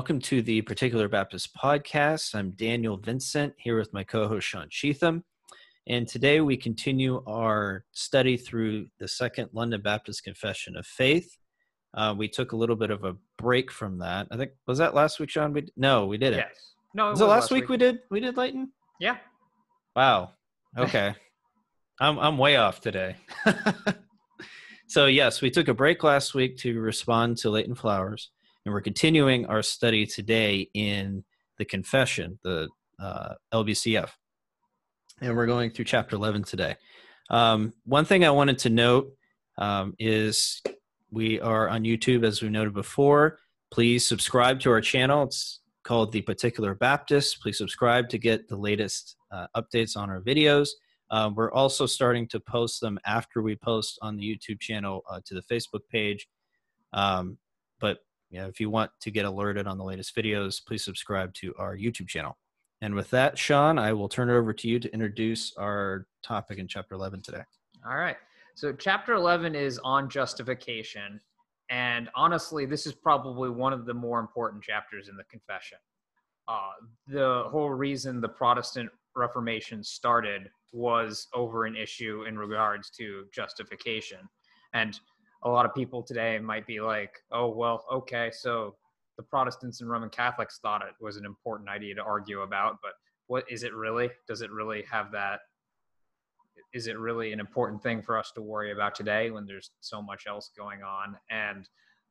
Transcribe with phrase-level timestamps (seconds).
[0.00, 2.34] Welcome to the Particular Baptist Podcast.
[2.34, 5.24] I'm Daniel Vincent here with my co host Sean Sheatham.
[5.86, 11.36] And today we continue our study through the Second London Baptist Confession of Faith.
[11.92, 14.26] Uh, we took a little bit of a break from that.
[14.30, 15.52] I think was that last week, Sean?
[15.52, 16.38] We no, we didn't.
[16.38, 16.72] Yes.
[16.94, 17.98] No, it was, it last week, week we did?
[18.10, 18.72] We did Leighton.
[19.00, 19.18] Yeah.
[19.94, 20.30] Wow.
[20.78, 21.14] Okay.
[22.00, 23.16] I'm I'm way off today.
[24.88, 28.30] so yes, we took a break last week to respond to Leighton Flowers
[28.64, 31.24] and we're continuing our study today in
[31.58, 34.10] the Confession, the uh, LBCF.
[35.20, 36.76] And we're going through chapter 11 today.
[37.30, 39.12] Um, one thing I wanted to note
[39.58, 40.62] um, is
[41.10, 43.38] we are on YouTube, as we noted before.
[43.70, 45.24] Please subscribe to our channel.
[45.24, 47.40] It's called The Particular Baptist.
[47.42, 50.70] Please subscribe to get the latest uh, updates on our videos.
[51.10, 55.20] Uh, we're also starting to post them after we post on the YouTube channel uh,
[55.24, 56.28] to the Facebook page.
[56.92, 57.38] Um,
[57.80, 57.98] but
[58.30, 61.54] you know, if you want to get alerted on the latest videos, please subscribe to
[61.58, 62.38] our YouTube channel.
[62.80, 66.58] And with that, Sean, I will turn it over to you to introduce our topic
[66.58, 67.42] in chapter 11 today.
[67.86, 68.16] All right.
[68.54, 71.20] So, chapter 11 is on justification.
[71.68, 75.78] And honestly, this is probably one of the more important chapters in the confession.
[76.48, 76.72] Uh,
[77.06, 84.18] the whole reason the Protestant Reformation started was over an issue in regards to justification.
[84.72, 84.98] And
[85.42, 88.74] a lot of people today might be like, oh, well, okay, so
[89.16, 92.92] the Protestants and Roman Catholics thought it was an important idea to argue about, but
[93.26, 94.10] what is it really?
[94.26, 95.40] Does it really have that?
[96.72, 100.02] Is it really an important thing for us to worry about today when there's so
[100.02, 101.16] much else going on?
[101.30, 101.68] And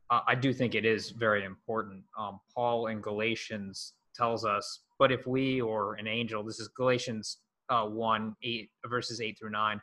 [0.09, 2.03] uh, I do think it is very important.
[2.17, 7.37] Um, Paul in Galatians tells us, but if we or an angel, this is Galatians
[7.69, 9.81] uh, 1, 8, verses 8 through 9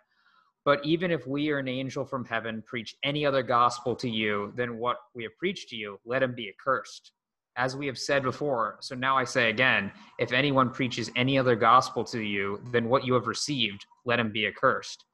[0.66, 4.52] but even if we or an angel from heaven preach any other gospel to you
[4.56, 7.12] than what we have preached to you, let him be accursed.
[7.56, 11.54] As we have said before, so now I say again if anyone preaches any other
[11.54, 15.04] gospel to you than what you have received, let him be accursed.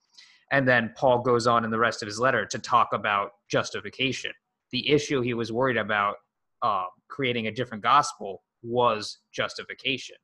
[0.51, 4.33] And then Paul goes on in the rest of his letter to talk about justification.
[4.71, 6.17] The issue he was worried about
[6.63, 10.17] uh, creating a different gospel was justification.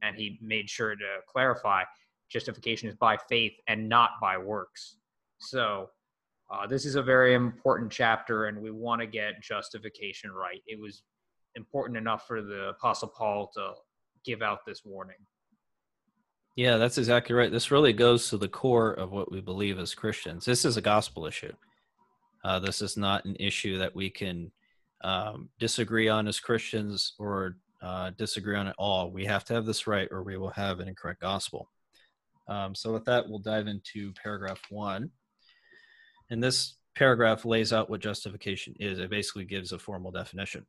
[0.00, 1.82] And he made sure to clarify
[2.30, 4.96] justification is by faith and not by works.
[5.38, 5.90] So
[6.50, 10.62] uh, this is a very important chapter, and we want to get justification right.
[10.66, 11.02] It was
[11.54, 13.72] important enough for the Apostle Paul to
[14.24, 15.16] give out this warning.
[16.56, 17.50] Yeah, that's exactly right.
[17.50, 20.44] This really goes to the core of what we believe as Christians.
[20.44, 21.52] This is a gospel issue.
[22.44, 24.50] Uh, this is not an issue that we can
[25.02, 29.10] um, disagree on as Christians or uh, disagree on at all.
[29.10, 31.70] We have to have this right, or we will have an incorrect gospel.
[32.50, 35.10] Um, so with that, we'll dive into paragraph one.
[36.30, 38.98] And this paragraph lays out what justification is.
[38.98, 40.66] It basically gives a formal definition.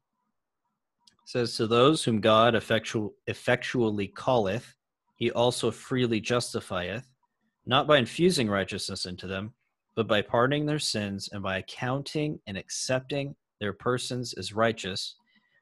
[1.23, 4.75] It says, To those whom God effectual, effectually calleth,
[5.15, 7.11] he also freely justifieth,
[7.65, 9.53] not by infusing righteousness into them,
[9.95, 15.15] but by pardoning their sins and by accounting and accepting their persons as righteous,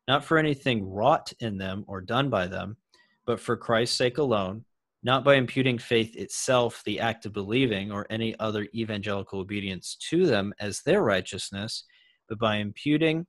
[0.07, 2.75] not for anything wrought in them or done by them,
[3.25, 4.65] but for Christ's sake alone,
[5.03, 10.25] not by imputing faith itself, the act of believing, or any other evangelical obedience to
[10.25, 11.85] them as their righteousness,
[12.27, 13.25] but by imputing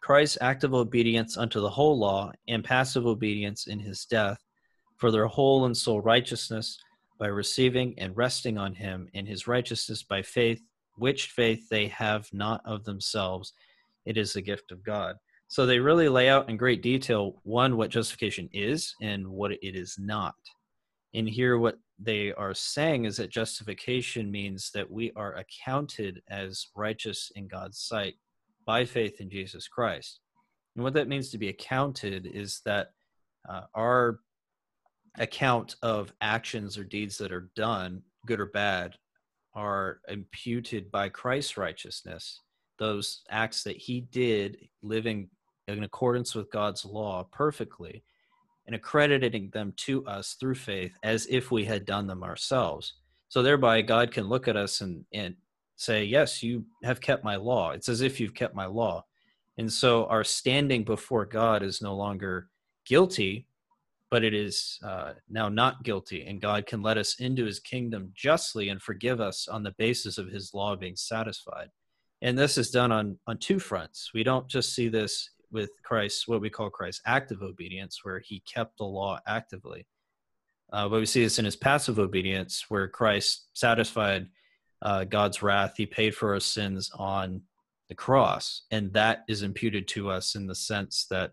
[0.00, 4.38] Christ's active obedience unto the whole law and passive obedience in his death
[4.96, 6.78] for their whole and sole righteousness
[7.18, 10.60] by receiving and resting on him in his righteousness by faith,
[10.96, 13.52] which faith they have not of themselves.
[14.04, 15.16] It is the gift of God.
[15.54, 19.58] So they really lay out in great detail one, what justification is and what it
[19.62, 20.34] is not.
[21.14, 26.66] And here, what they are saying is that justification means that we are accounted as
[26.74, 28.14] righteous in God's sight
[28.66, 30.18] by faith in Jesus Christ.
[30.74, 32.88] And what that means to be accounted is that
[33.48, 34.18] uh, our
[35.18, 38.96] account of actions or deeds that are done, good or bad,
[39.54, 42.40] are imputed by Christ's righteousness.
[42.80, 45.30] Those acts that he did living
[45.68, 48.02] in accordance with God's law perfectly
[48.66, 52.94] and accrediting them to us through faith as if we had done them ourselves.
[53.28, 55.34] So thereby God can look at us and, and
[55.76, 57.70] say, Yes, you have kept my law.
[57.70, 59.04] It's as if you've kept my law.
[59.58, 62.48] And so our standing before God is no longer
[62.86, 63.46] guilty,
[64.10, 66.24] but it is uh, now not guilty.
[66.26, 70.18] And God can let us into his kingdom justly and forgive us on the basis
[70.18, 71.68] of his law being satisfied.
[72.22, 74.10] And this is done on, on two fronts.
[74.14, 78.40] We don't just see this with Christ, what we call Christ's active obedience, where he
[78.40, 79.86] kept the law actively.
[80.72, 84.26] Uh, but we see this in his passive obedience, where Christ satisfied
[84.82, 85.74] uh, God's wrath.
[85.76, 87.40] He paid for our sins on
[87.88, 91.30] the cross, and that is imputed to us in the sense that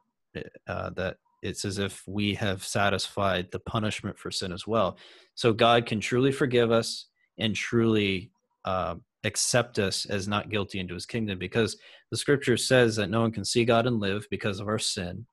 [0.68, 4.98] uh, that it's as if we have satisfied the punishment for sin as well.
[5.36, 7.08] So God can truly forgive us
[7.38, 8.32] and truly
[8.64, 11.78] uh, accept us as not guilty into His kingdom, because
[12.10, 15.26] the Scripture says that no one can see God and live because of our sin.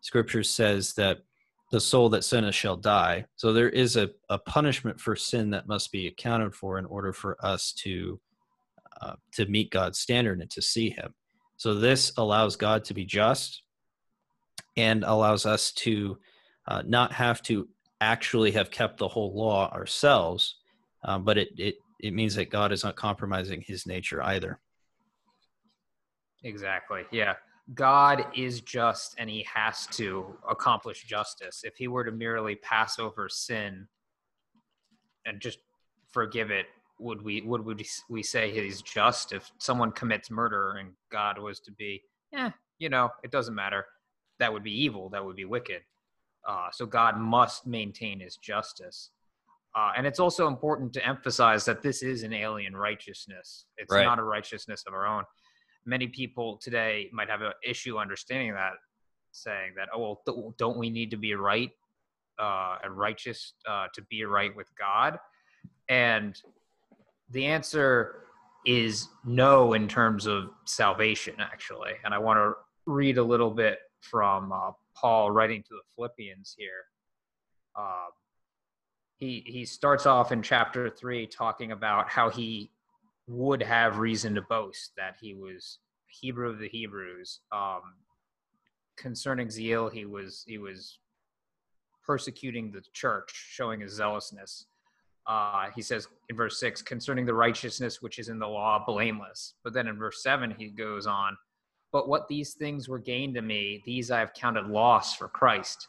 [0.00, 1.18] Scripture says that
[1.72, 3.24] the soul that sinneth shall die.
[3.34, 7.12] So there is a, a punishment for sin that must be accounted for in order
[7.12, 8.20] for us to
[9.00, 11.12] uh, to meet God's standard and to see Him.
[11.56, 13.62] So this allows God to be just
[14.76, 16.18] and allows us to
[16.68, 17.68] uh, not have to
[18.00, 20.56] actually have kept the whole law ourselves,
[21.04, 21.76] um, but it, it
[22.06, 24.58] it means that God is not compromising His nature either.
[26.44, 27.02] Exactly.
[27.10, 27.34] Yeah.
[27.74, 31.62] God is just and he has to accomplish justice.
[31.64, 33.88] If he were to merely pass over sin
[35.24, 35.58] and just
[36.12, 36.66] forgive it,
[36.98, 37.74] would we would we
[38.08, 42.88] we say he's just if someone commits murder and God was to be, yeah, you
[42.88, 43.84] know, it doesn't matter.
[44.38, 45.10] That would be evil.
[45.10, 45.82] That would be wicked.
[46.46, 49.10] Uh, so God must maintain his justice.
[49.76, 53.66] Uh, and it's also important to emphasize that this is an alien righteousness.
[53.76, 54.04] It's right.
[54.04, 55.24] not a righteousness of our own
[55.86, 58.72] many people today might have an issue understanding that,
[59.30, 61.70] saying that, oh, well, th- don't we need to be right
[62.38, 65.18] uh, and righteous uh, to be right with God?
[65.88, 66.36] And
[67.30, 68.24] the answer
[68.66, 71.92] is no in terms of salvation, actually.
[72.04, 72.52] And I want to
[72.86, 76.84] read a little bit from uh, Paul writing to the Philippians here.
[79.18, 82.70] He he starts off in chapter three talking about how he
[83.26, 85.78] would have reason to boast that he was
[86.08, 87.40] Hebrew of the Hebrews.
[87.50, 87.82] Um,
[88.96, 90.98] concerning zeal, he was he was
[92.04, 94.66] persecuting the church, showing his zealousness.
[95.26, 99.54] Uh, he says in verse six, concerning the righteousness which is in the law, blameless.
[99.64, 101.36] But then in verse seven, he goes on,
[101.90, 105.88] but what these things were gained to me, these I have counted loss for Christ.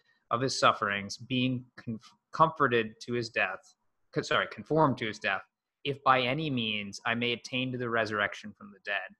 [0.31, 1.63] of his sufferings, being
[2.31, 3.59] comforted to his death,
[4.23, 5.43] sorry, conformed to his death,
[5.83, 9.15] if by any means I may attain to the resurrection from the dead.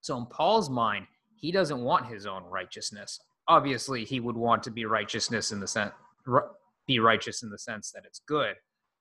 [0.00, 3.20] So in Paul's mind, he doesn't want his own righteousness.
[3.48, 5.92] Obviously, he would want to be righteousness in the sense
[6.86, 8.54] be righteous in the sense that it's good,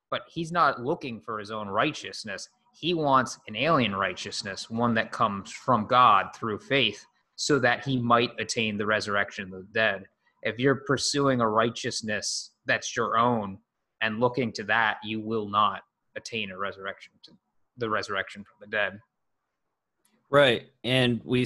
[0.09, 2.49] but he's not looking for his own righteousness.
[2.73, 7.99] He wants an alien righteousness, one that comes from God through faith, so that he
[7.99, 10.05] might attain the resurrection of the dead.
[10.45, 13.57] If you're pursuing a righteousness that's your own
[14.01, 15.81] and looking to that, you will not
[16.15, 17.31] attain a resurrection to
[17.77, 18.99] the resurrection from the dead.
[20.31, 21.45] Right, and we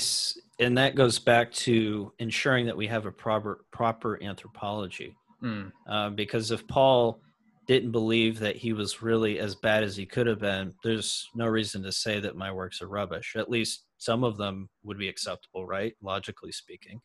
[0.60, 5.16] and that goes back to ensuring that we have a proper proper anthropology.
[5.44, 5.72] Mm.
[5.90, 7.22] Uh, because if Paul
[7.68, 11.46] didn't believe that he was really as bad as he could have been, there's no
[11.46, 13.36] reason to say that my works are rubbish.
[13.38, 15.94] At least some of them would be acceptable, right?
[16.02, 17.00] Logically speaking.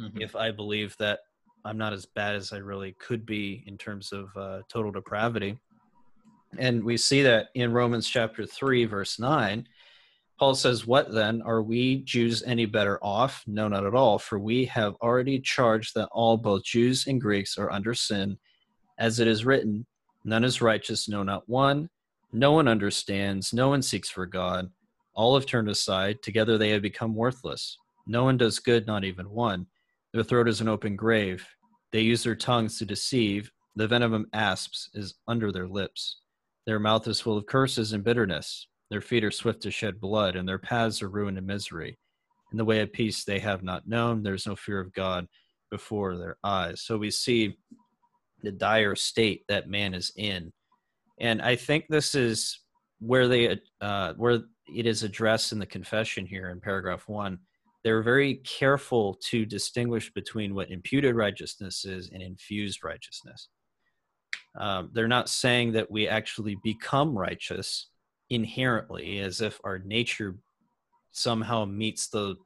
[0.00, 0.22] Mm-hmm.
[0.22, 1.20] If I believe that
[1.64, 5.58] I'm not as bad as I really could be in terms of uh, total depravity.
[6.58, 9.66] And we see that in Romans chapter 3, verse 9
[10.38, 11.42] Paul says, What then?
[11.42, 13.44] Are we Jews any better off?
[13.46, 17.56] No, not at all, for we have already charged that all, both Jews and Greeks,
[17.56, 18.38] are under sin.
[18.98, 19.86] As it is written,
[20.24, 21.88] None is righteous, no, not one.
[22.32, 24.70] No one understands, no one seeks for God.
[25.14, 27.78] All have turned aside, together they have become worthless.
[28.06, 29.66] No one does good, not even one.
[30.14, 31.44] Their throat is an open grave.
[31.90, 33.50] They use their tongues to deceive.
[33.74, 36.20] The venom of asps is under their lips.
[36.66, 38.68] Their mouth is full of curses and bitterness.
[38.90, 41.98] Their feet are swift to shed blood, and their paths are ruin and misery.
[42.52, 44.22] In the way of peace they have not known.
[44.22, 45.26] There's no fear of God
[45.72, 46.82] before their eyes.
[46.82, 47.58] So we see
[48.44, 50.52] the dire state that man is in.
[51.18, 52.60] And I think this is
[53.00, 54.42] where they uh, where
[54.72, 57.40] it is addressed in the confession here in paragraph one.
[57.84, 63.48] They're very careful to distinguish between what imputed righteousness is and infused righteousness.
[64.58, 67.88] Um, they're not saying that we actually become righteous
[68.30, 70.36] inherently as if our nature
[71.12, 72.36] somehow meets the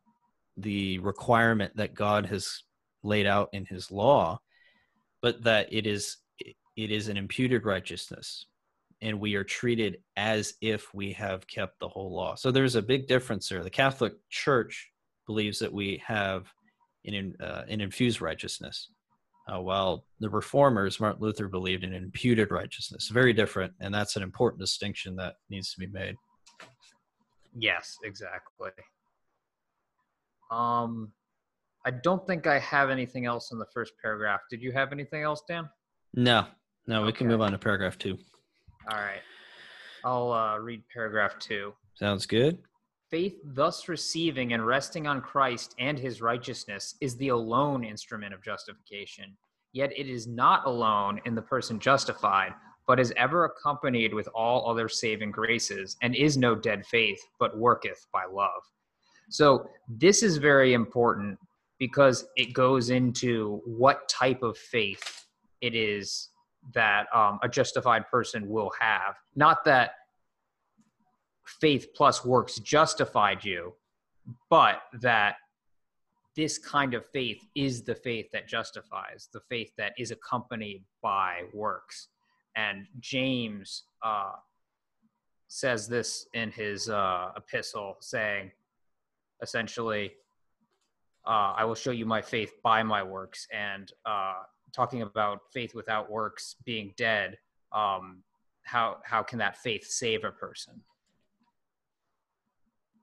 [0.56, 2.64] the requirement that God has
[3.04, 4.40] laid out in his law
[5.22, 6.18] but that it is
[6.76, 8.46] it is an imputed righteousness
[9.00, 12.82] and we are treated as if we have kept the whole law so there's a
[12.82, 14.90] big difference there the catholic church
[15.28, 16.46] believes that we have
[17.04, 18.90] an, uh, in infused righteousness,
[19.48, 23.08] uh, while the reformers, Martin Luther believed in imputed righteousness.
[23.08, 26.16] Very different, and that's an important distinction that needs to be made.
[27.56, 28.70] Yes, exactly.
[30.50, 31.12] Um,
[31.84, 34.40] I don't think I have anything else in the first paragraph.
[34.50, 35.68] Did you have anything else, Dan?
[36.14, 36.46] No,
[36.86, 38.18] no, we can move on to paragraph two.
[38.90, 39.20] All right.
[40.04, 41.74] I'll uh, read paragraph two.
[41.94, 42.58] Sounds good.
[43.10, 48.42] Faith, thus receiving and resting on Christ and his righteousness, is the alone instrument of
[48.42, 49.34] justification.
[49.72, 52.52] Yet it is not alone in the person justified,
[52.86, 57.56] but is ever accompanied with all other saving graces, and is no dead faith, but
[57.56, 58.62] worketh by love.
[59.30, 61.38] So, this is very important
[61.78, 65.26] because it goes into what type of faith
[65.60, 66.30] it is
[66.74, 69.16] that um, a justified person will have.
[69.36, 69.92] Not that
[71.48, 73.74] faith plus works justified you,
[74.50, 75.36] but that
[76.36, 81.42] this kind of faith is the faith that justifies, the faith that is accompanied by
[81.52, 82.08] works.
[82.54, 84.32] And James uh,
[85.48, 88.52] says this in his uh, epistle, saying,
[89.42, 90.12] essentially,
[91.26, 93.46] uh, I will show you my faith by my works.
[93.52, 94.34] And uh,
[94.72, 97.38] talking about faith without works being dead,
[97.72, 98.22] um,
[98.62, 100.80] how how can that faith save a person?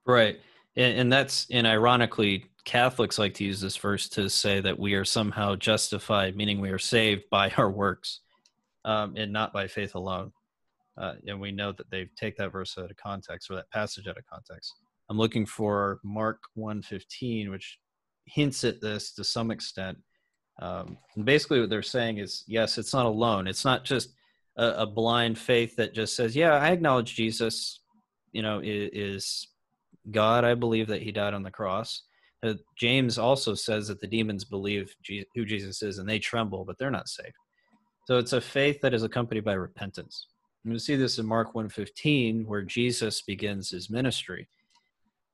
[0.05, 0.39] Right.
[0.75, 4.95] And, and that's, and ironically, Catholics like to use this verse to say that we
[4.95, 8.21] are somehow justified, meaning we are saved by our works
[8.83, 10.31] um, and not by faith alone.
[10.97, 14.07] Uh, and we know that they take that verse out of context or that passage
[14.07, 14.73] out of context.
[15.09, 17.77] I'm looking for Mark 115, which
[18.25, 19.97] hints at this to some extent.
[20.61, 23.45] Um, and basically, what they're saying is, yes, it's not alone.
[23.45, 24.13] It's not just
[24.57, 27.81] a, a blind faith that just says, "Yeah, I acknowledge Jesus,
[28.31, 29.47] you know, is, is
[30.11, 30.43] God.
[30.43, 32.03] I believe that He died on the cross."
[32.43, 36.63] Uh, James also says that the demons believe Je- who Jesus is and they tremble,
[36.63, 37.33] but they're not saved.
[38.05, 40.27] So it's a faith that is accompanied by repentance.
[40.63, 44.47] And we see this in Mark 1:15, where Jesus begins his ministry.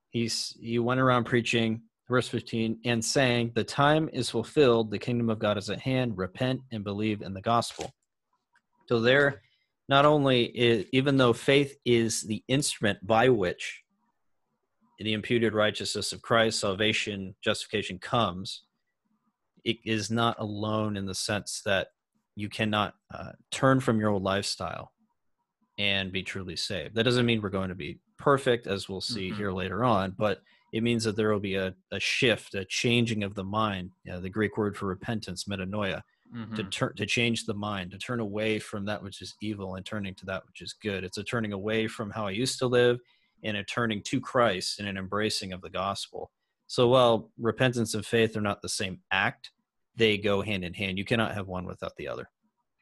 [0.09, 5.29] He's he went around preaching, verse 15, and saying, "The time is fulfilled; the kingdom
[5.29, 6.17] of God is at hand.
[6.17, 7.93] Repent and believe in the gospel."
[8.87, 9.41] So there,
[9.87, 13.83] not only is, even though faith is the instrument by which
[15.03, 18.63] the imputed righteousness of Christ, salvation, justification comes,
[19.63, 21.89] it is not alone in the sense that
[22.35, 24.93] you cannot uh, turn from your old lifestyle
[25.77, 26.95] and be truly saved.
[26.95, 29.35] That doesn't mean we're going to be perfect, as we'll see Mhm.
[29.35, 30.41] here later on, but
[30.73, 33.91] it means that there will be a, a shift, a changing of the mind.
[34.03, 36.01] You know, the Greek word for repentance, metanoia,
[36.55, 36.71] to Mhm.
[36.71, 40.15] turn to change the mind, to turn away from that which is evil and turning
[40.15, 41.03] to that which is good.
[41.03, 42.99] It's a turning away from how I used to live
[43.43, 46.31] and a turning to Christ and an embracing of the gospel.
[46.67, 49.51] So while repentance and faith are not the same act,
[49.95, 50.97] they go hand in hand.
[50.97, 52.29] You cannot have one without the other.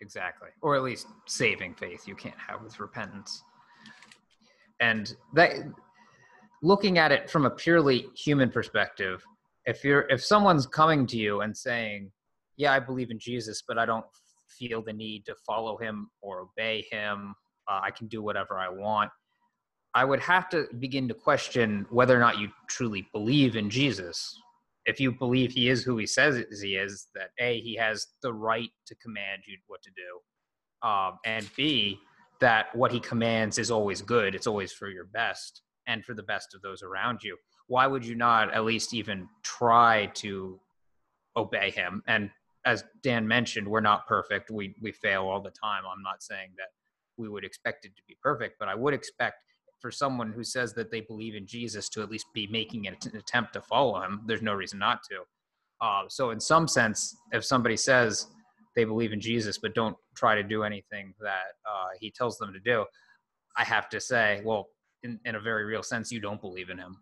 [0.01, 0.49] Exactly.
[0.61, 3.43] Or at least saving faith you can't have with repentance.
[4.79, 5.53] And that
[6.61, 9.23] looking at it from a purely human perspective,
[9.65, 12.11] if you're if someone's coming to you and saying,
[12.55, 14.05] "Yeah, I believe in Jesus, but I don't
[14.47, 17.35] feel the need to follow him or obey him.
[17.67, 19.11] Uh, I can do whatever I want."
[19.96, 24.39] I would have to begin to question whether or not you truly believe in Jesus.
[24.86, 28.34] If you believe he is who he says he is, that A, he has the
[28.34, 32.00] right to command you what to do, um, and B,
[32.39, 36.24] that what he commands is always good, it's always for your best and for the
[36.24, 37.36] best of those around you.
[37.67, 40.60] Why would you not at least even try to
[41.36, 42.01] obey him?
[42.08, 42.29] And
[42.65, 44.51] as Dan mentioned, we're not perfect.
[44.51, 45.84] We we fail all the time.
[45.86, 46.69] I'm not saying that
[47.17, 49.38] we would expect it to be perfect, but I would expect
[49.79, 52.95] for someone who says that they believe in Jesus to at least be making an
[53.17, 54.21] attempt to follow him.
[54.25, 55.21] There's no reason not to.
[55.81, 58.27] Uh, so, in some sense, if somebody says
[58.75, 62.53] they believe in Jesus but don't try to do anything that uh, he tells them
[62.53, 62.86] to do,
[63.57, 64.67] I have to say, well,
[65.03, 66.98] in, in a very real sense, you don't believe in him.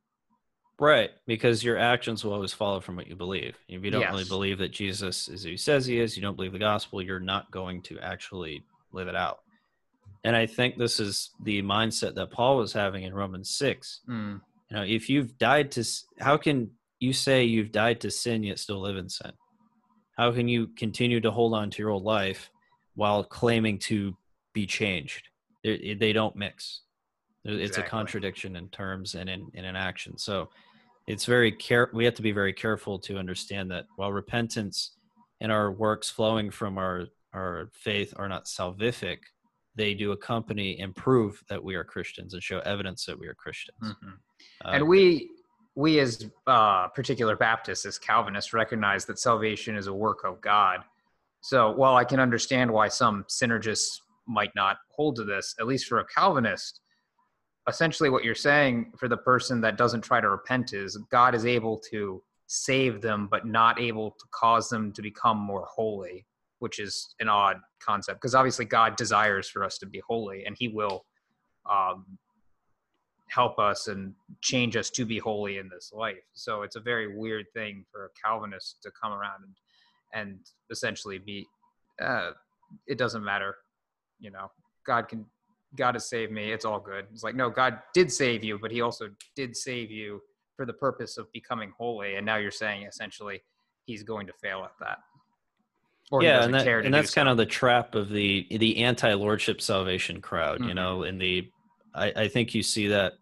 [0.79, 3.57] Right, because your actions will always follow from what you believe.
[3.67, 6.36] If you don't really believe that Jesus is who he says he is, you don't
[6.36, 9.39] believe the gospel, you're not going to actually live it out.
[10.24, 14.01] And I think this is the mindset that Paul was having in Romans 6.
[14.09, 15.83] Mm, You know, if you've died to,
[16.19, 19.31] how can you say you've died to sin yet still live in sin?
[20.17, 22.50] How can you continue to hold on to your old life
[22.95, 24.17] while claiming to
[24.53, 25.29] be changed?
[25.63, 26.81] They, they don't mix.
[27.45, 27.83] It's Exactly.
[27.88, 30.17] a contradiction in terms and in, in an action.
[30.17, 30.50] So
[31.05, 31.89] it's very care.
[31.93, 34.95] We have to be very careful to understand that while repentance
[35.39, 39.19] and our works flowing from our our faith are not salvific,
[39.77, 43.36] they do accompany and prove that we are Christians and show evidence that we are
[43.36, 43.77] Christians.
[43.81, 44.13] mhm.
[44.65, 45.29] Uh, and we
[45.75, 50.79] we as uh, particular Baptists, as Calvinists, recognize that salvation is a work of God.
[51.41, 55.86] So while I can understand why some synergists might not hold to this, at least
[55.86, 56.81] for a Calvinist,
[57.69, 61.46] essentially what you're saying for the person that doesn't try to repent is God is
[61.46, 66.25] able to save them, but not able to cause them to become more holy,
[66.59, 70.55] which is an odd concept because obviously God desires for us to be holy and
[70.57, 71.05] He will
[71.69, 72.05] um,
[73.29, 76.23] help us and change us to be holy in this life.
[76.33, 79.53] So it's a very weird thing for a Calvinist to come around and
[80.13, 80.39] and
[80.71, 81.45] essentially be
[82.01, 82.31] uh,
[82.87, 83.55] it doesn't matter,
[84.19, 84.51] you know.
[84.85, 85.25] God can
[85.75, 86.51] God has saved me.
[86.51, 87.05] It's all good.
[87.11, 90.21] It's like no, God did save you, but He also did save you
[90.55, 92.15] for the purpose of becoming holy.
[92.15, 93.41] And now you're saying essentially
[93.85, 94.99] He's going to fail at that.
[96.09, 97.15] Or yeah, and, that, and that's so.
[97.15, 100.59] kind of the trap of the the anti lordship salvation crowd.
[100.59, 100.69] Mm-hmm.
[100.69, 101.49] You know, in the
[101.93, 103.13] I, I think you see that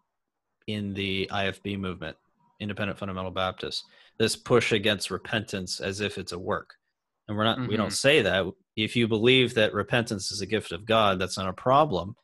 [0.67, 2.17] in the IFB movement,
[2.59, 3.83] Independent Fundamental Baptists,
[4.19, 6.75] this push against repentance as if it's a work.
[7.27, 7.69] And we're not, mm-hmm.
[7.69, 7.93] we don't mm-hmm.
[7.93, 8.45] say that.
[8.75, 12.15] If you believe that repentance is a gift of God, that's not a problem.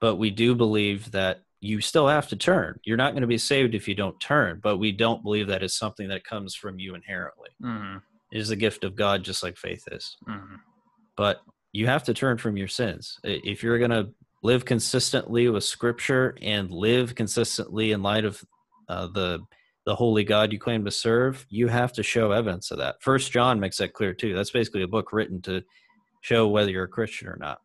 [0.00, 2.80] But we do believe that you still have to turn.
[2.84, 5.62] You're not going to be saved if you don't turn, but we don't believe that
[5.62, 7.50] is something that comes from you inherently.
[7.62, 7.98] Mm-hmm.
[8.32, 10.16] It is a gift of God, just like faith is.
[10.28, 10.56] Mm-hmm.
[11.16, 13.18] But you have to turn from your sins.
[13.22, 14.08] If you're going to
[14.42, 18.44] live consistently with scripture and live consistently in light of
[18.88, 19.40] uh, the
[19.84, 23.32] the holy god you claim to serve you have to show evidence of that first
[23.32, 25.62] john makes that clear too that's basically a book written to
[26.20, 27.60] show whether you're a christian or not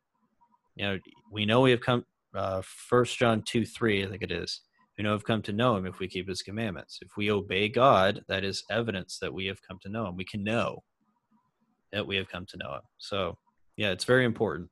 [0.75, 0.99] you know
[1.31, 4.61] we know we have come uh, first john 2 3 i think it is
[4.97, 7.69] we know we've come to know him if we keep his commandments if we obey
[7.69, 10.83] god that is evidence that we have come to know him we can know
[11.91, 13.37] that we have come to know him so
[13.75, 14.69] yeah it's very important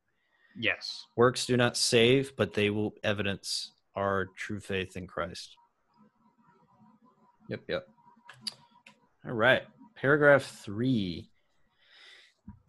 [0.57, 1.05] Yes.
[1.15, 5.55] Works do not save, but they will evidence our true faith in Christ.
[7.49, 7.88] Yep, yep.
[9.25, 9.63] All right.
[9.95, 11.29] Paragraph three.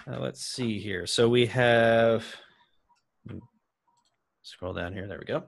[0.09, 1.07] Uh, let's see here.
[1.07, 2.25] So we have,
[4.43, 5.07] scroll down here.
[5.07, 5.45] There we go.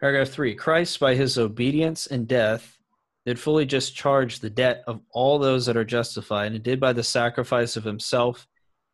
[0.00, 2.78] Paragraph three Christ, by his obedience and death,
[3.26, 7.02] did fully discharge the debt of all those that are justified, and did by the
[7.02, 8.46] sacrifice of himself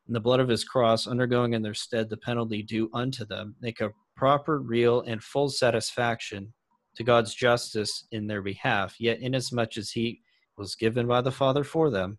[0.07, 3.55] and the blood of his cross, undergoing in their stead the penalty due unto them,
[3.61, 6.55] make a proper, real, and full satisfaction
[6.97, 8.99] to God's justice in their behalf.
[8.99, 10.23] Yet, inasmuch as he
[10.57, 12.19] was given by the Father for them,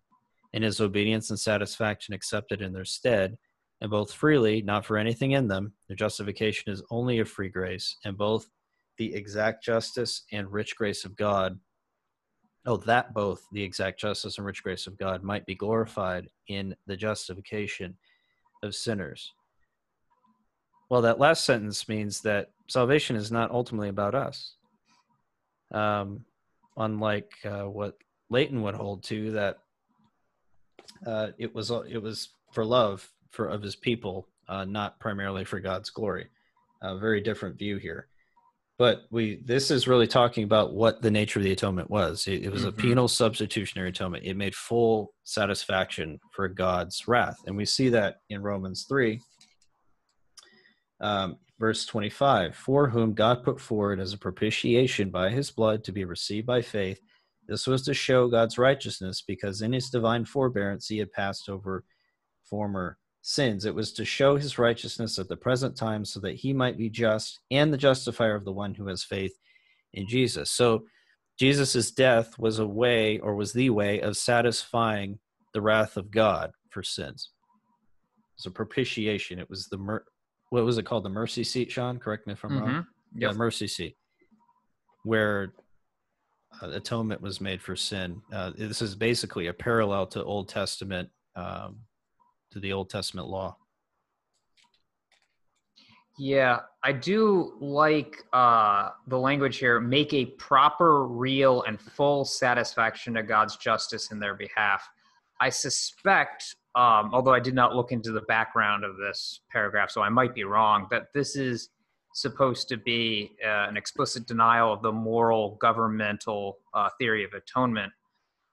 [0.52, 3.36] and his obedience and satisfaction accepted in their stead,
[3.80, 7.96] and both freely, not for anything in them, their justification is only a free grace,
[8.04, 8.46] and both
[8.98, 11.58] the exact justice and rich grace of God
[12.68, 16.74] Oh, that both the exact justice and rich grace of God might be glorified in
[16.88, 17.96] the justification
[18.64, 19.32] of sinners.
[20.90, 24.56] Well, that last sentence means that salvation is not ultimately about us.
[25.72, 26.24] Um,
[26.76, 27.98] unlike uh, what
[28.30, 29.58] Leighton would hold to, that
[31.06, 35.60] uh, it was it was for love for of his people, uh, not primarily for
[35.60, 36.28] God's glory.
[36.82, 38.08] A very different view here
[38.78, 42.26] but we this is really talking about what the nature of the atonement was.
[42.26, 42.78] It, it was mm-hmm.
[42.78, 44.24] a penal substitutionary atonement.
[44.24, 47.38] It made full satisfaction for god's wrath.
[47.46, 49.20] And we see that in romans 3
[51.00, 55.92] um, verse 25 for whom god put forward as a propitiation by his blood to
[55.92, 57.00] be received by faith
[57.48, 61.84] this was to show god's righteousness because in his divine forbearance he had passed over
[62.48, 63.64] former sins.
[63.64, 66.88] It was to show his righteousness at the present time so that he might be
[66.88, 69.36] just and the justifier of the one who has faith
[69.94, 70.48] in Jesus.
[70.48, 70.84] So
[71.36, 75.18] Jesus' death was a way or was the way of satisfying
[75.54, 77.30] the wrath of God for sins.
[78.18, 79.40] It was a propitiation.
[79.40, 80.04] It was the mer-
[80.50, 81.04] what was it called?
[81.04, 81.98] The mercy seat, Sean?
[81.98, 82.64] Correct me if I'm mm-hmm.
[82.64, 82.86] wrong.
[83.16, 83.32] Yep.
[83.32, 83.96] The mercy seat,
[85.02, 85.52] where
[86.62, 88.22] uh, atonement was made for sin.
[88.32, 91.80] Uh, this is basically a parallel to Old Testament um,
[92.50, 93.56] to the Old Testament law.
[96.18, 103.14] Yeah, I do like uh, the language here make a proper, real, and full satisfaction
[103.14, 104.88] to God's justice in their behalf.
[105.40, 110.00] I suspect, um, although I did not look into the background of this paragraph, so
[110.00, 111.68] I might be wrong, that this is
[112.14, 117.92] supposed to be uh, an explicit denial of the moral governmental uh, theory of atonement,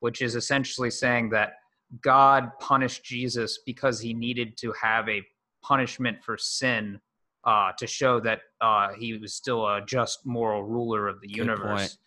[0.01, 1.53] which is essentially saying that
[2.01, 5.21] God punished Jesus because he needed to have a
[5.61, 6.99] punishment for sin
[7.45, 11.37] uh, to show that uh, he was still a just moral ruler of the Good
[11.37, 11.97] universe.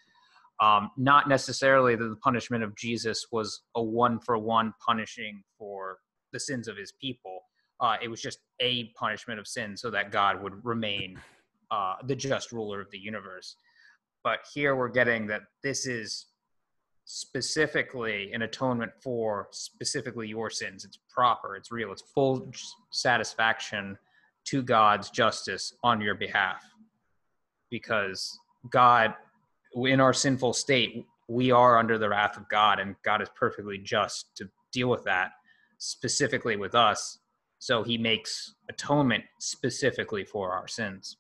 [0.60, 5.98] Um, not necessarily that the punishment of Jesus was a one for one punishing for
[6.32, 7.40] the sins of his people.
[7.78, 11.20] Uh, it was just a punishment of sin so that God would remain
[11.70, 13.56] uh, the just ruler of the universe.
[14.24, 16.26] But here we're getting that this is
[17.06, 20.84] specifically an atonement for specifically your sins.
[20.84, 22.50] It's proper, it's real, it's full
[22.90, 23.96] satisfaction
[24.46, 26.62] to God's justice on your behalf.
[27.70, 28.38] Because
[28.70, 29.14] God,
[29.74, 33.78] in our sinful state, we are under the wrath of God, and God is perfectly
[33.78, 35.32] just to deal with that
[35.78, 37.18] specifically with us.
[37.58, 41.16] So he makes atonement specifically for our sins.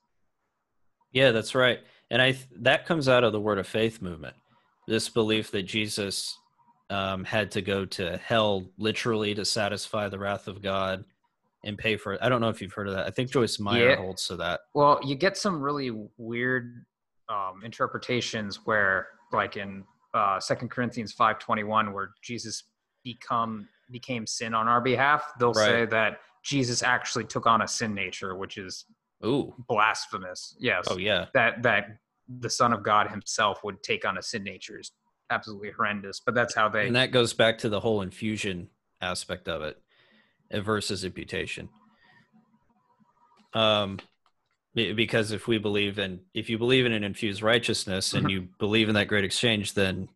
[1.12, 1.80] Yeah, that's right.
[2.10, 4.36] And I that comes out of the word of faith movement.
[4.86, 6.38] This belief that Jesus
[6.90, 11.04] um, had to go to hell literally to satisfy the wrath of God
[11.64, 12.20] and pay for it.
[12.22, 13.06] I don't know if you've heard of that.
[13.06, 13.96] I think Joyce Meyer yeah.
[13.96, 14.60] holds to that.
[14.74, 16.84] Well, you get some really weird
[17.28, 19.82] um, interpretations where, like in
[20.14, 22.62] uh, Second Corinthians five twenty one, where Jesus
[23.02, 25.32] become became sin on our behalf.
[25.40, 25.64] They'll right.
[25.64, 28.84] say that Jesus actually took on a sin nature, which is
[29.24, 29.52] Ooh.
[29.68, 30.56] blasphemous.
[30.60, 30.86] Yes.
[30.88, 31.26] Oh yeah.
[31.34, 34.92] That that the Son of God Himself would take on a sin nature is
[35.30, 36.20] absolutely horrendous.
[36.20, 36.86] But that's how they.
[36.86, 38.68] And that goes back to the whole infusion
[39.00, 39.80] aspect of it,
[40.52, 41.68] uh, versus imputation.
[43.54, 43.98] Um,
[44.74, 48.30] because if we believe in, if you believe in an infused righteousness and mm-hmm.
[48.30, 50.08] you believe in that great exchange, then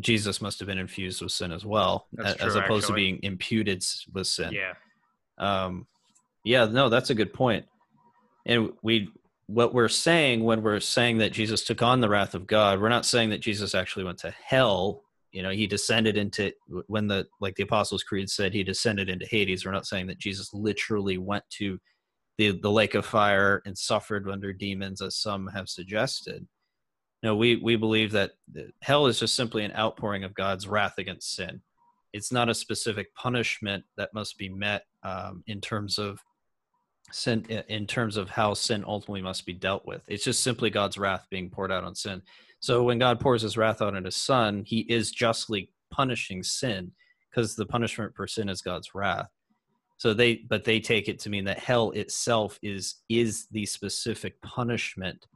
[0.00, 2.80] Jesus must have been infused with sin as well, as true, opposed actually.
[2.86, 4.52] to being imputed with sin.
[4.52, 4.72] Yeah.
[5.38, 5.86] Um,
[6.44, 7.66] yeah, no, that's a good point.
[8.46, 9.12] And we
[9.50, 12.88] what we're saying when we're saying that Jesus took on the wrath of God, we're
[12.88, 15.02] not saying that Jesus actually went to hell.
[15.32, 16.52] You know, he descended into
[16.86, 19.66] when the like the Apostles' Creed said he descended into Hades.
[19.66, 21.80] We're not saying that Jesus literally went to
[22.38, 26.46] the the lake of fire and suffered under demons, as some have suggested.
[27.24, 28.32] No, we we believe that
[28.82, 31.60] hell is just simply an outpouring of God's wrath against sin.
[32.12, 36.20] It's not a specific punishment that must be met um, in terms of
[37.12, 40.02] sin in terms of how sin ultimately must be dealt with.
[40.08, 42.22] It's just simply God's wrath being poured out on sin.
[42.60, 46.92] So when God pours his wrath out on his son, he is justly punishing sin
[47.30, 49.28] because the punishment for sin is God's wrath.
[49.96, 54.40] So they but they take it to mean that hell itself is is the specific
[54.40, 55.26] punishment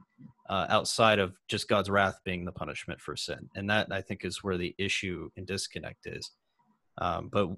[0.49, 3.49] uh, outside of just God's wrath being the punishment for sin.
[3.55, 6.31] And that I think is where the issue and disconnect is.
[6.99, 7.49] Um, but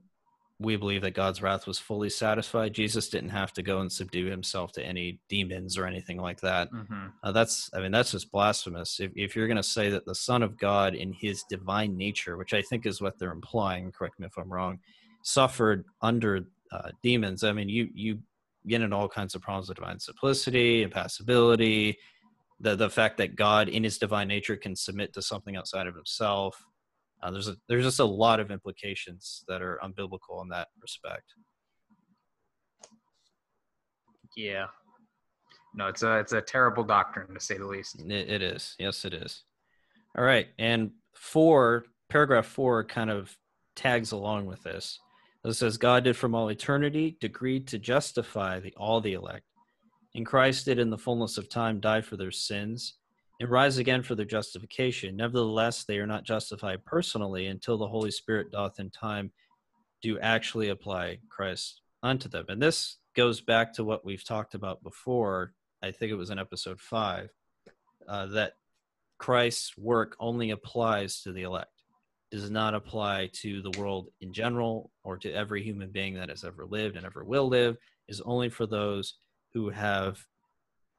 [0.60, 2.74] we believe that God's wrath was fully satisfied.
[2.74, 6.72] Jesus didn't have to go and subdue himself to any demons or anything like that.
[6.72, 7.08] Mm-hmm.
[7.22, 9.00] Uh, that's, I mean, that's just blasphemous.
[9.00, 12.38] If, if you're going to say that the Son of God in his divine nature,
[12.38, 14.80] which I think is what they're implying, correct me if I'm wrong,
[15.22, 18.20] suffered under uh, demons, I mean, you, you
[18.65, 22.00] get into all kinds of problems with divine simplicity, impassibility,
[22.60, 25.93] the, the fact that God in his divine nature can submit to something outside of
[25.93, 26.65] himself
[27.24, 31.34] uh, there's a there's just a lot of implications that are unbiblical in that respect.
[34.36, 34.68] Yeah,
[35.74, 38.00] no, it's a it's a terrible doctrine to say the least.
[38.02, 39.44] it, it is, yes, it is.
[40.18, 43.36] All right, and four paragraph four kind of
[43.76, 45.00] tags along with this.
[45.44, 49.46] It says God did from all eternity decreed to justify the all the elect,
[50.14, 52.96] and Christ did in the fullness of time die for their sins
[53.39, 55.15] and rise again for their justification.
[55.15, 59.32] Nevertheless, they are not justified personally until the Holy Spirit doth in time
[60.02, 62.45] do actually apply Christ unto them.
[62.50, 65.54] And this goes back to what we've talked about before.
[65.84, 67.30] I think it was in episode five
[68.08, 68.54] uh, that
[69.17, 71.71] Christ's work only applies to the elect,
[72.32, 76.43] does not apply to the world in general or to every human being that has
[76.43, 79.15] ever lived and ever will live, is only for those
[79.54, 80.19] who have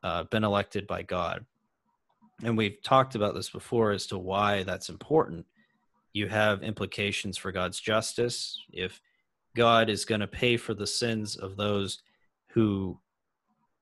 [0.03, 1.45] uh, been elected by God
[2.45, 5.47] and we've talked about this before as to why that's important.
[6.13, 8.61] You have implications for God's justice.
[8.73, 9.01] If
[9.57, 12.01] God is going to pay for the sins of those
[12.51, 12.99] who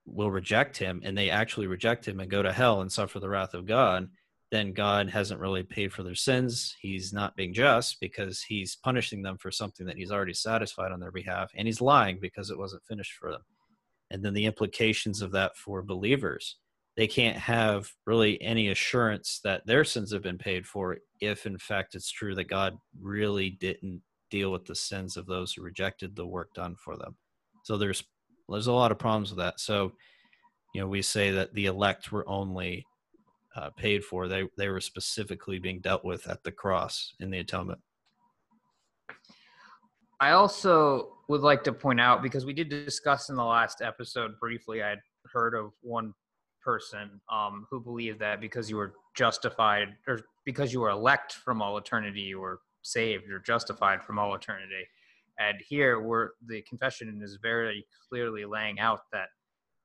[0.06, 3.28] will reject him and they actually reject him and go to hell and suffer the
[3.28, 4.08] wrath of God,
[4.50, 6.76] then God hasn't really paid for their sins.
[6.80, 11.00] He's not being just because he's punishing them for something that he's already satisfied on
[11.00, 13.42] their behalf, and he's lying because it wasn't finished for them.
[14.10, 16.56] And then the implications of that for believers
[16.96, 21.58] they can't have really any assurance that their sins have been paid for if in
[21.58, 26.14] fact it's true that god really didn't deal with the sins of those who rejected
[26.14, 27.16] the work done for them.
[27.62, 28.02] So there's
[28.48, 29.60] there's a lot of problems with that.
[29.60, 29.92] So
[30.74, 32.84] you know we say that the elect were only
[33.54, 34.28] uh, paid for.
[34.28, 37.80] They they were specifically being dealt with at the cross in the atonement.
[40.20, 44.38] I also would like to point out because we did discuss in the last episode
[44.38, 45.00] briefly i had
[45.32, 46.14] heard of one
[46.66, 51.62] person um, who believed that because you were justified or because you were elect from
[51.62, 54.84] all eternity, you were saved or justified from all eternity.
[55.38, 59.28] And here, where the confession is very clearly laying out that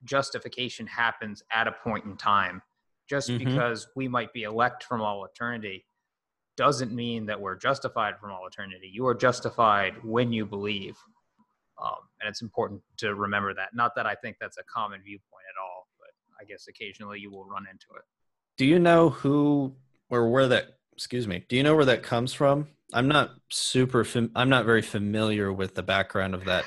[0.05, 2.61] justification happens at a point in time.
[3.07, 3.45] Just mm-hmm.
[3.45, 5.85] because we might be elect from all eternity
[6.57, 8.89] doesn't mean that we're justified from all eternity.
[8.91, 10.97] You are justified when you believe.
[11.81, 13.69] Um, and it's important to remember that.
[13.73, 15.70] Not that I think that's a common viewpoint at all,
[16.41, 18.03] I guess occasionally you will run into it.
[18.57, 19.75] Do you know who
[20.09, 22.67] or where that, excuse me, do you know where that comes from?
[22.93, 26.65] I'm not super, fam- I'm not very familiar with the background of that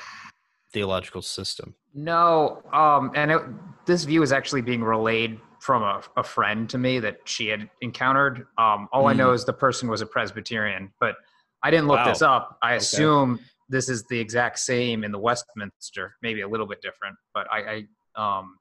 [0.73, 1.75] theological system.
[1.93, 3.41] No, um, and it,
[3.85, 7.69] this view is actually being relayed from a, a friend to me that she had
[7.81, 8.47] encountered.
[8.57, 9.11] Um, all mm.
[9.11, 9.35] I know hmm.
[9.35, 11.15] is the person was a Presbyterian, but
[11.63, 12.09] I didn't look wow.
[12.09, 12.57] this up.
[12.61, 12.77] I okay.
[12.77, 17.47] assume this is the exact same in the Westminster, maybe a little bit different, but
[17.51, 17.85] I,
[18.17, 18.57] I um,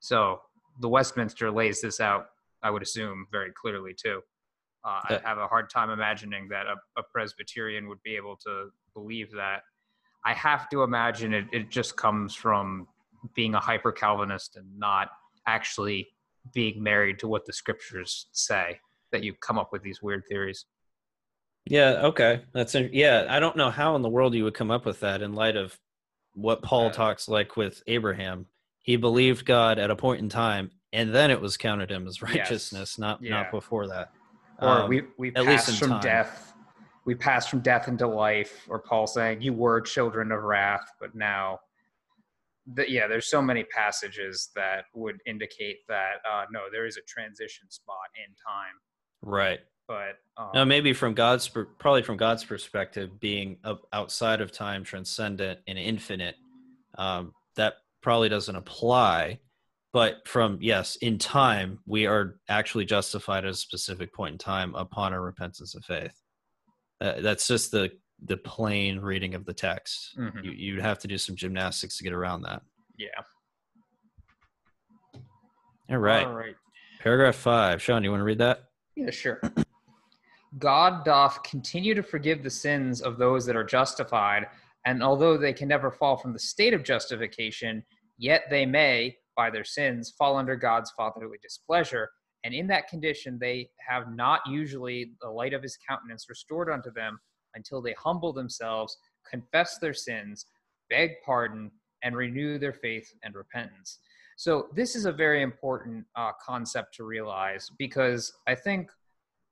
[0.00, 0.40] so
[0.80, 2.26] the Westminster lays this out.
[2.62, 4.20] I would assume very clearly too.
[4.84, 8.68] Uh, I have a hard time imagining that a, a, Presbyterian would be able to
[8.94, 9.62] believe that.
[10.24, 12.86] I have to imagine it, it just comes from
[13.34, 15.08] being a hyper Calvinist and not
[15.48, 16.08] actually
[16.54, 18.78] being married to what the scriptures say
[19.10, 20.66] that you come up with these weird theories.
[21.64, 22.42] Yeah, okay.
[22.52, 25.20] That's yeah, I don't know how in the world you would come up with that
[25.20, 25.76] in light of
[26.34, 28.46] what Paul talks like with Abraham.
[28.86, 32.22] He believed God at a point in time and then it was counted him as
[32.22, 32.98] righteousness, yes.
[32.98, 33.30] not yeah.
[33.30, 34.12] not before that.
[34.58, 36.00] Or um, we we passed from time.
[36.00, 36.54] death
[37.06, 41.14] we passed from death into life, or Paul saying, You were children of wrath, but
[41.14, 41.60] now
[42.74, 47.02] the, yeah, there's so many passages that would indicate that uh, no, there is a
[47.02, 48.74] transition spot in time.
[49.22, 49.60] Right.
[49.86, 53.58] But um, no, maybe from God's probably from God's perspective, being
[53.92, 56.34] outside of time, transcendent and infinite,
[56.98, 59.40] um, that probably doesn't apply.
[59.92, 64.74] But from yes, in time, we are actually justified at a specific point in time
[64.74, 66.14] upon our repentance of faith.
[67.00, 67.90] Uh, that's just the
[68.24, 70.16] the plain reading of the text.
[70.18, 70.44] Mm-hmm.
[70.44, 72.62] You you'd have to do some gymnastics to get around that.
[72.98, 73.08] Yeah.
[75.90, 76.26] All right.
[76.26, 76.56] All right.
[77.00, 77.80] Paragraph five.
[77.80, 78.64] Sean, you want to read that?
[78.96, 79.40] Yeah, sure.
[80.58, 84.46] God doth continue to forgive the sins of those that are justified,
[84.86, 87.84] and although they can never fall from the state of justification,
[88.16, 92.08] yet they may, by their sins, fall under God's fatherly displeasure,
[92.44, 96.92] and in that condition, they have not usually the light of his countenance restored unto
[96.92, 97.18] them
[97.56, 98.96] until they humble themselves,
[99.28, 100.46] confess their sins,
[100.88, 101.72] beg pardon,
[102.04, 103.98] and renew their faith and repentance.
[104.36, 108.90] So, this is a very important uh, concept to realize because I think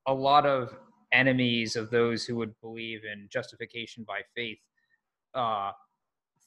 [0.07, 0.77] a lot of
[1.13, 4.59] enemies of those who would believe in justification by faith
[5.35, 5.73] uh,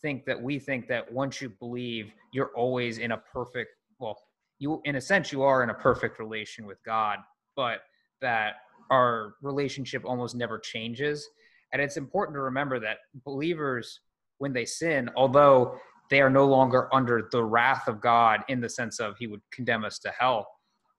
[0.02, 4.17] think that we think that once you believe, you're always in a perfect, well,
[4.60, 7.19] you in a sense you are in a perfect relation with god
[7.56, 7.82] but
[8.21, 8.56] that
[8.89, 11.28] our relationship almost never changes.
[11.73, 14.00] And it's important to remember that believers
[14.38, 15.78] when they sin although
[16.10, 19.41] they are no longer under the wrath of god in the sense of he would
[19.52, 20.47] condemn us to hell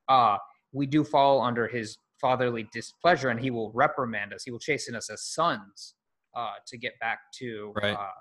[0.08, 0.36] uh,
[0.72, 4.42] we do fall under his fatherly displeasure and he will reprimand us.
[4.44, 5.94] He will chasten us as sons
[6.38, 7.94] uh, to get back to right.
[7.94, 8.20] uh,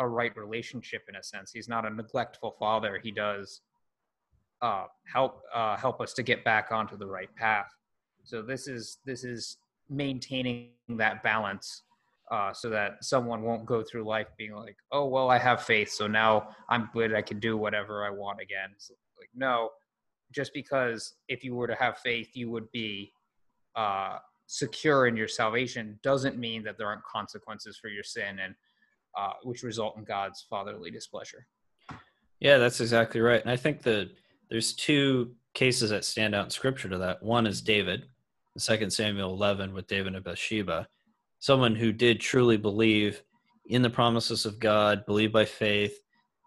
[0.00, 3.60] a right relationship in a sense he's not a neglectful father he does
[4.64, 7.68] uh, help uh, help us to get back onto the right path.
[8.24, 9.58] So this is this is
[9.90, 11.82] maintaining that balance
[12.30, 15.90] uh, so that someone won't go through life being like, oh well, I have faith,
[15.90, 17.14] so now I'm good.
[17.14, 18.70] I can do whatever I want again.
[18.74, 19.68] It's like no,
[20.32, 23.12] just because if you were to have faith, you would be
[23.76, 28.54] uh, secure in your salvation doesn't mean that there aren't consequences for your sin and
[29.16, 31.46] uh, which result in God's fatherly displeasure.
[32.40, 33.40] Yeah, that's exactly right.
[33.40, 34.10] And I think that
[34.50, 37.22] there's two cases that stand out in scripture to that.
[37.22, 38.06] One is David,
[38.58, 40.86] Second Samuel 11 with David and Bathsheba,
[41.38, 43.22] someone who did truly believe
[43.66, 45.98] in the promises of God, believed by faith,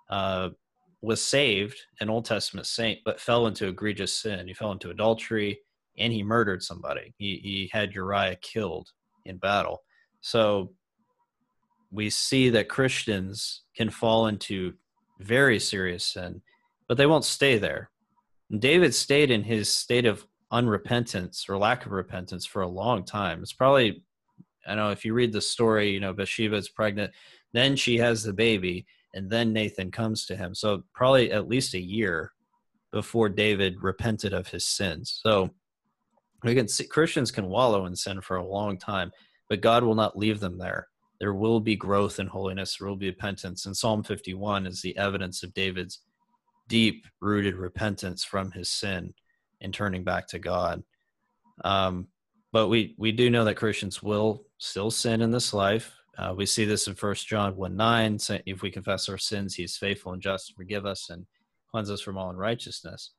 [0.09, 0.49] uh,
[1.01, 4.47] was saved, an Old Testament saint, but fell into egregious sin.
[4.47, 5.59] He fell into adultery
[5.97, 7.13] and he murdered somebody.
[7.17, 8.89] He, he had Uriah killed
[9.25, 9.83] in battle.
[10.21, 10.73] So
[11.91, 14.73] we see that Christians can fall into
[15.19, 16.41] very serious sin
[16.87, 17.89] but they won't stay there.
[18.59, 23.41] David stayed in his state of unrepentance or lack of repentance for a long time.
[23.41, 24.03] It's probably,
[24.65, 27.11] I know if you read the story, you know, Bathsheba is pregnant,
[27.53, 30.55] then she has the baby, and then Nathan comes to him.
[30.55, 32.31] So probably at least a year
[32.93, 35.19] before David repented of his sins.
[35.21, 35.49] So
[36.43, 39.11] we can Christians can wallow in sin for a long time,
[39.49, 40.87] but God will not leave them there.
[41.19, 42.77] There will be growth in holiness.
[42.77, 43.65] There will be repentance.
[43.65, 46.01] And Psalm 51 is the evidence of David's
[46.67, 49.13] deep rooted repentance from his sin
[49.61, 50.83] and turning back to God.
[51.63, 52.07] Um,
[52.51, 55.91] but we we do know that Christians will still sin in this life.
[56.17, 58.17] Uh, we see this in First John one nine.
[58.45, 61.25] If we confess our sins, He is faithful and just to forgive us and
[61.69, 63.11] cleanse us from all unrighteousness.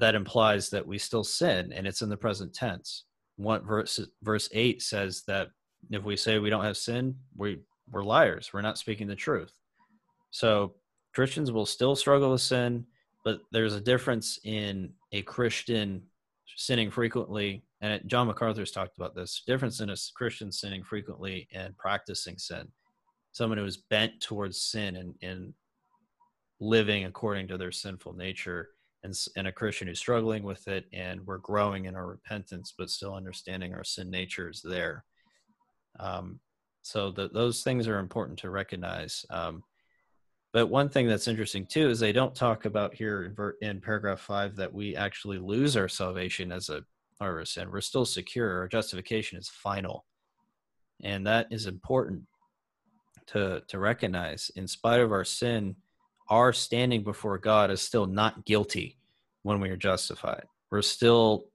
[0.00, 3.04] That implies that we still sin, and it's in the present tense.
[3.36, 5.48] one verse verse eight says that
[5.90, 7.58] if we say we don't have sin, we
[7.90, 8.50] we're liars.
[8.52, 9.52] We're not speaking the truth.
[10.30, 10.74] So
[11.14, 12.86] Christians will still struggle with sin,
[13.24, 16.02] but there's a difference in a Christian
[16.56, 21.76] sinning frequently, and John MacArthur's talked about this difference in a Christian sinning frequently and
[21.78, 22.68] practicing sin.
[23.32, 25.54] Someone who is bent towards sin and, and
[26.60, 28.68] living according to their sinful nature,
[29.02, 32.90] and, and a Christian who's struggling with it, and we're growing in our repentance, but
[32.90, 35.04] still understanding our sin nature is there.
[35.98, 36.40] Um,
[36.82, 39.24] so the, those things are important to recognize.
[39.30, 39.62] Um,
[40.52, 44.56] but one thing that's interesting too is they don't talk about here in, paragraph five
[44.56, 46.82] that we actually lose our salvation as a
[47.20, 47.70] a sin.
[47.70, 48.60] We're still secure.
[48.60, 50.06] Our justification is final,
[51.04, 52.22] and that is important
[53.26, 54.50] to to recognize.
[54.56, 55.76] In spite of our sin,
[56.30, 58.96] our standing before God is still not guilty
[59.42, 60.44] when we are justified.
[60.70, 61.46] We're still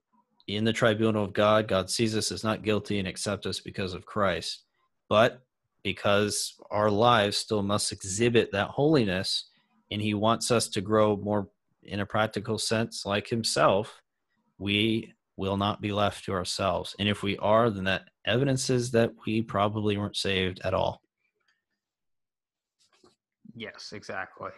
[0.47, 1.67] in the tribunal of God.
[1.67, 4.63] God sees us as not guilty and accepts us because of Christ.
[5.09, 5.41] But
[5.83, 9.45] because our lives still must exhibit that holiness,
[9.91, 11.47] and He wants us to grow more
[11.83, 14.01] in a practical sense like Himself,
[14.57, 16.95] we will not be left to ourselves.
[16.99, 21.01] And if we are, then that evidences that we probably weren't saved at all.
[23.55, 24.51] Yes, exactly.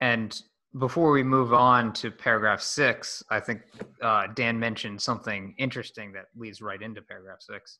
[0.00, 0.40] And
[0.78, 3.62] before we move on to paragraph six, I think
[4.02, 7.78] uh, Dan mentioned something interesting that leads right into paragraph six.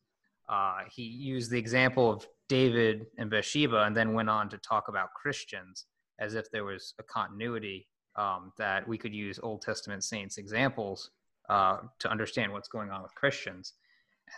[0.48, 4.88] Uh, he used the example of David and Bathsheba and then went on to talk
[4.88, 5.84] about Christians
[6.18, 11.10] as if there was a continuity um, that we could use Old Testament saints examples
[11.48, 13.74] uh, to understand what's going on with Christians.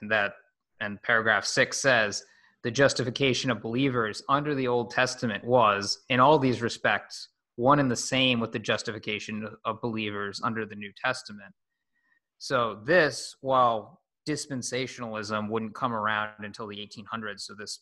[0.00, 0.32] And that,
[0.80, 2.24] and paragraph six says,
[2.62, 7.90] the justification of believers under the Old Testament was, in all these respects, one and
[7.90, 11.52] the same with the justification of believers under the New Testament.
[12.38, 17.80] So, this, while dispensationalism wouldn't come around until the 1800s, so this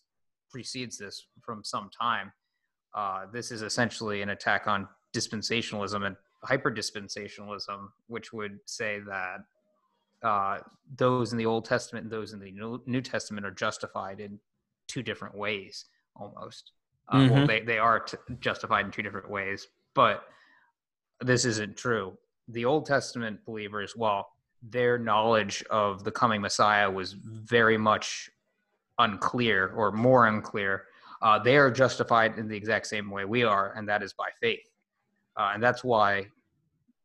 [0.50, 2.32] precedes this from some time,
[2.94, 9.38] uh, this is essentially an attack on dispensationalism and hyper dispensationalism, which would say that
[10.26, 10.58] uh,
[10.96, 14.38] those in the Old Testament and those in the New Testament are justified in
[14.88, 15.84] two different ways
[16.16, 16.72] almost.
[17.08, 17.34] Uh, mm-hmm.
[17.34, 20.24] Well, they, they are t- justified in two different ways, but
[21.20, 22.16] this isn't true.
[22.48, 24.28] The Old Testament believers, well,
[24.62, 28.30] their knowledge of the coming Messiah was very much
[28.98, 30.84] unclear or more unclear.
[31.22, 34.28] Uh, they are justified in the exact same way we are, and that is by
[34.40, 34.70] faith.
[35.36, 36.26] Uh, and that's why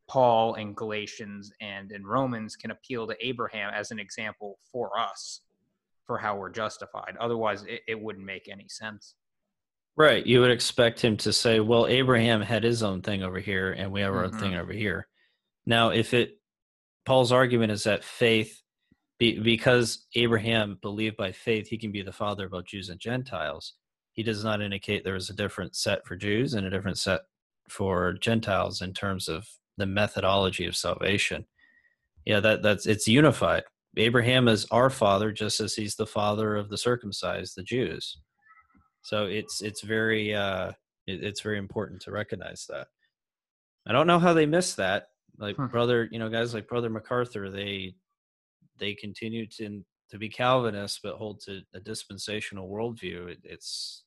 [0.07, 5.41] Paul in Galatians and in Romans can appeal to Abraham as an example for us
[6.05, 7.15] for how we're justified.
[7.19, 9.15] Otherwise, it, it wouldn't make any sense.
[9.95, 10.25] Right.
[10.25, 13.91] You would expect him to say, well, Abraham had his own thing over here and
[13.91, 14.39] we have our mm-hmm.
[14.39, 15.07] thing over here.
[15.65, 16.39] Now, if it,
[17.05, 18.61] Paul's argument is that faith,
[19.19, 22.99] be, because Abraham believed by faith, he can be the father of both Jews and
[22.99, 23.73] Gentiles.
[24.13, 27.21] He does not indicate there is a different set for Jews and a different set
[27.69, 31.45] for Gentiles in terms of the methodology of salvation.
[32.25, 33.63] Yeah, that that's it's unified.
[33.97, 38.17] Abraham is our father, just as he's the father of the circumcised, the Jews.
[39.03, 40.71] So it's it's very uh,
[41.05, 42.87] it, it's very important to recognize that.
[43.85, 45.09] I don't know how they missed that.
[45.37, 45.67] Like huh.
[45.67, 47.95] brother, you know, guys like brother MacArthur, they
[48.79, 53.29] they continue to to be Calvinists, but hold to a dispensational worldview.
[53.29, 54.03] It, it's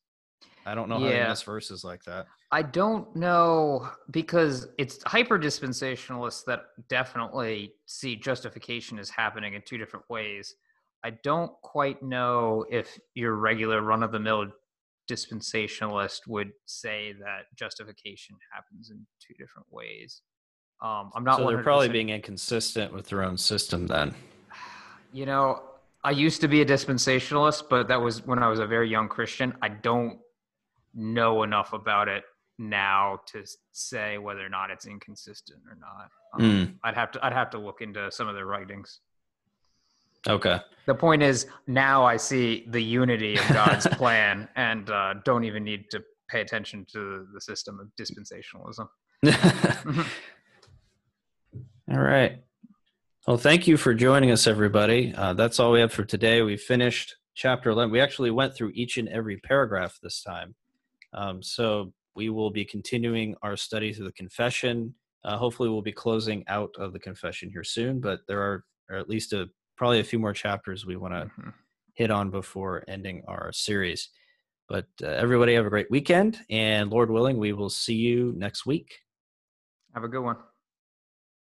[0.64, 1.24] I don't know how yeah.
[1.24, 2.26] to miss verses like that.
[2.50, 9.78] I don't know because it's hyper dispensationalists that definitely see justification as happening in two
[9.78, 10.56] different ways.
[11.04, 14.46] I don't quite know if your regular run of the mill
[15.08, 20.22] dispensationalist would say that justification happens in two different ways.
[20.82, 21.38] Um, I'm not.
[21.38, 21.62] So they're 100%...
[21.62, 24.14] probably being inconsistent with their own system then.
[25.12, 25.62] You know,
[26.04, 29.08] I used to be a dispensationalist, but that was when I was a very young
[29.08, 29.54] Christian.
[29.62, 30.18] I don't
[30.94, 32.24] know enough about it
[32.58, 36.10] now to say whether or not it's inconsistent or not.
[36.34, 36.74] Um, mm.
[36.84, 39.00] I'd have to I'd have to look into some of their writings.
[40.28, 40.58] Okay.
[40.86, 45.64] The point is now I see the unity of God's plan and uh, don't even
[45.64, 48.88] need to pay attention to the system of dispensationalism.
[51.90, 52.42] all right.
[53.26, 55.12] Well, thank you for joining us, everybody.
[55.16, 56.42] Uh, that's all we have for today.
[56.42, 57.90] We finished chapter 11.
[57.90, 60.54] We actually went through each and every paragraph this time.
[61.12, 64.94] Um, so we will be continuing our study through the confession.
[65.24, 68.96] Uh, hopefully, we'll be closing out of the confession here soon, but there are, are
[68.96, 71.50] at least a probably a few more chapters we want to mm-hmm.
[71.94, 74.08] hit on before ending our series.
[74.68, 78.66] But uh, everybody have a great weekend, and Lord willing, we will see you next
[78.66, 78.98] week.
[79.94, 80.36] Have a good one.